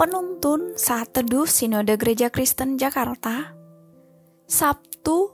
[0.00, 3.52] penuntun saat teduh Sinode Gereja Kristen Jakarta,
[4.48, 5.28] Sabtu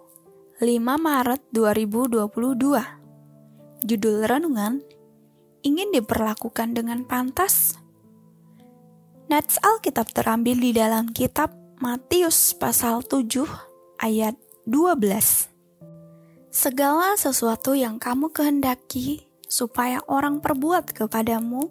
[0.58, 3.86] 5 Maret 2022.
[3.86, 4.82] Judul renungan,
[5.62, 7.78] ingin diperlakukan dengan pantas?
[9.30, 13.46] Nats Alkitab terambil di dalam kitab Matius pasal 7
[14.02, 14.34] ayat
[14.66, 15.46] 12.
[16.50, 21.70] Segala sesuatu yang kamu kehendaki supaya orang perbuat kepadamu,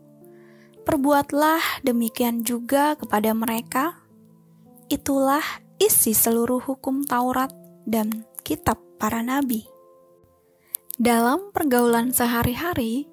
[0.85, 4.05] Perbuatlah demikian juga kepada mereka.
[4.85, 5.41] Itulah
[5.81, 7.49] isi seluruh hukum Taurat
[7.89, 9.66] dan kitab para nabi.
[10.95, 13.09] Dalam pergaulan sehari-hari,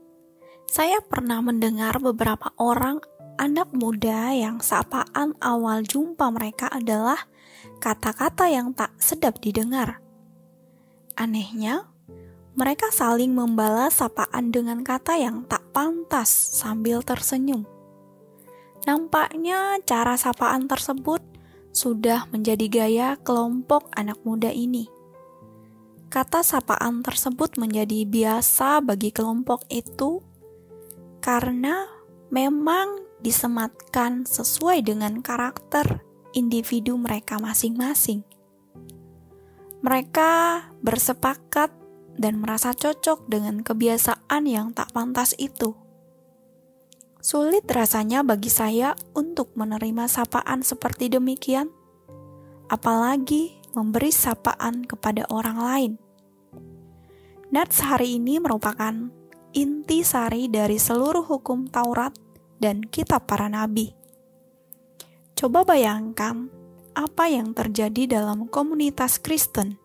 [0.69, 3.01] saya pernah mendengar beberapa orang
[3.41, 7.19] anak muda yang sapaan awal jumpa mereka adalah
[7.81, 9.99] kata-kata yang tak sedap didengar.
[11.17, 11.91] Anehnya,
[12.53, 17.67] mereka saling membalas sapaan dengan kata yang tak pantas sambil tersenyum.
[18.85, 21.25] Nampaknya cara sapaan tersebut
[21.73, 24.87] sudah menjadi gaya kelompok anak muda ini.
[26.13, 30.21] Kata sapaan tersebut menjadi biasa bagi kelompok itu
[31.25, 31.89] karena
[32.29, 36.05] memang disematkan sesuai dengan karakter
[36.37, 38.27] individu mereka masing-masing.
[39.81, 41.71] Mereka bersepakat
[42.17, 45.77] dan merasa cocok dengan kebiasaan yang tak pantas itu.
[47.23, 51.71] Sulit rasanya bagi saya untuk menerima sapaan seperti demikian,
[52.67, 55.93] apalagi memberi sapaan kepada orang lain.
[57.53, 59.13] Nats hari ini merupakan
[59.53, 62.17] inti sari dari seluruh hukum Taurat
[62.59, 63.93] dan kitab para nabi.
[65.37, 66.49] Coba bayangkan
[66.95, 69.82] apa yang terjadi dalam komunitas Kristen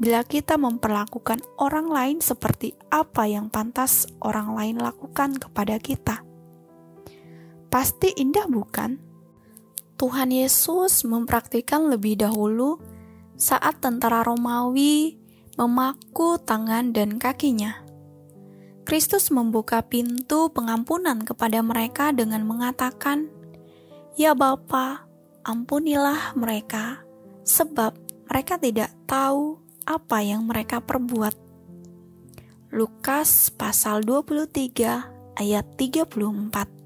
[0.00, 6.24] bila kita memperlakukan orang lain seperti apa yang pantas orang lain lakukan kepada kita.
[7.72, 9.00] Pasti indah, bukan?
[9.96, 12.82] Tuhan Yesus mempraktikkan lebih dahulu
[13.38, 15.14] saat tentara Romawi
[15.54, 17.86] memaku tangan dan kakinya.
[18.82, 23.30] Kristus membuka pintu pengampunan kepada mereka dengan mengatakan,
[24.18, 25.06] "Ya Bapa,
[25.46, 27.06] ampunilah mereka,
[27.46, 27.94] sebab
[28.26, 31.34] mereka tidak tahu apa yang mereka perbuat.
[32.72, 36.82] Lukas pasal 23 ayat 34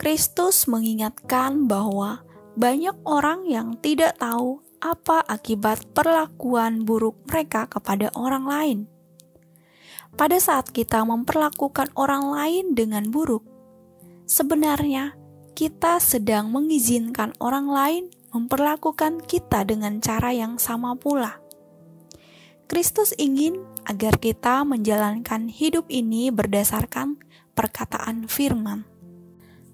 [0.00, 2.24] Kristus mengingatkan bahwa
[2.56, 8.78] banyak orang yang tidak tahu apa akibat perlakuan buruk mereka kepada orang lain.
[10.16, 13.44] Pada saat kita memperlakukan orang lain dengan buruk,
[14.24, 15.14] sebenarnya
[15.52, 21.38] kita sedang mengizinkan orang lain memperlakukan kita dengan cara yang sama pula.
[22.70, 27.18] Kristus ingin agar kita menjalankan hidup ini berdasarkan
[27.58, 28.86] perkataan firman.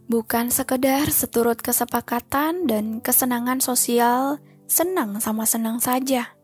[0.09, 6.41] Bukan sekedar seturut kesepakatan dan kesenangan sosial, senang sama senang saja.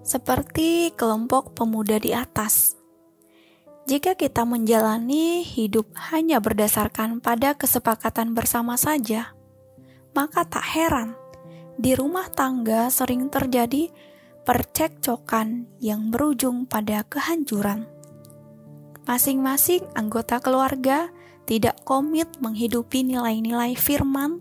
[0.00, 2.72] Seperti kelompok pemuda di atas.
[3.84, 9.36] Jika kita menjalani hidup hanya berdasarkan pada kesepakatan bersama saja,
[10.16, 11.12] maka tak heran
[11.76, 13.92] di rumah tangga sering terjadi
[14.48, 17.84] percekcokan yang berujung pada kehancuran.
[19.04, 21.12] Masing-masing anggota keluarga
[21.44, 24.40] tidak komit menghidupi nilai-nilai firman,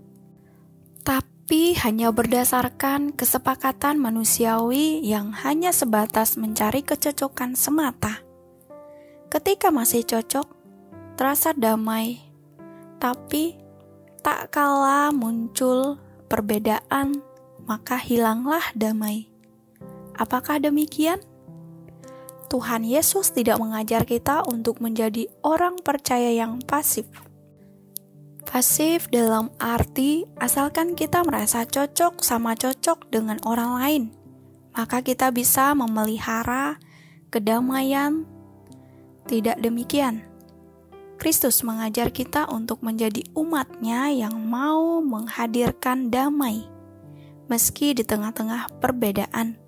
[1.04, 8.24] tapi hanya berdasarkan kesepakatan manusiawi yang hanya sebatas mencari kecocokan semata.
[9.28, 10.48] Ketika masih cocok,
[11.20, 12.24] terasa damai,
[12.96, 13.60] tapi
[14.24, 16.00] tak kala muncul
[16.32, 17.20] perbedaan,
[17.68, 19.37] maka hilanglah damai.
[20.18, 21.22] Apakah demikian?
[22.48, 27.06] Tuhan Yesus tidak mengajar kita untuk menjadi orang percaya yang pasif.
[28.48, 34.04] Pasif dalam arti asalkan kita merasa cocok sama cocok dengan orang lain,
[34.72, 36.80] maka kita bisa memelihara
[37.28, 38.24] kedamaian.
[39.28, 40.24] Tidak demikian.
[41.20, 46.64] Kristus mengajar kita untuk menjadi umatnya yang mau menghadirkan damai,
[47.52, 49.67] meski di tengah-tengah perbedaan.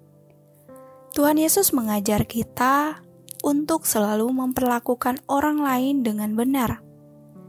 [1.09, 3.01] Tuhan Yesus mengajar kita
[3.41, 6.85] untuk selalu memperlakukan orang lain dengan benar,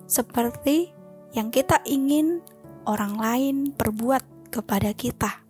[0.09, 0.97] seperti
[1.37, 2.41] yang kita ingin
[2.89, 5.45] orang lain perbuat kepada kita.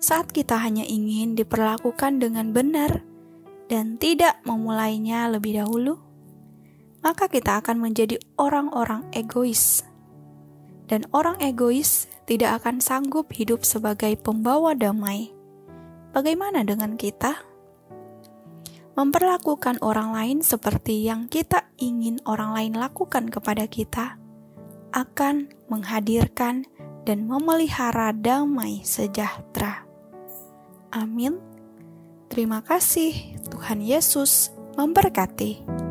[0.00, 3.04] Saat kita hanya ingin diperlakukan dengan benar
[3.68, 6.00] dan tidak memulainya lebih dahulu,
[7.04, 9.84] maka kita akan menjadi orang-orang egois.
[10.88, 15.33] Dan orang egois tidak akan sanggup hidup sebagai pembawa damai
[16.14, 17.42] Bagaimana dengan kita?
[18.94, 24.14] Memperlakukan orang lain seperti yang kita ingin orang lain lakukan kepada kita
[24.94, 26.70] akan menghadirkan
[27.02, 29.82] dan memelihara damai sejahtera.
[30.94, 31.42] Amin.
[32.30, 35.83] Terima kasih, Tuhan Yesus memberkati.